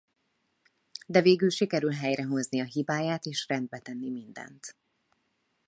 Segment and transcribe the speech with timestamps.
[1.07, 4.77] De végül sikerül helyrehozni a hibáját és rendbe tenni mindent.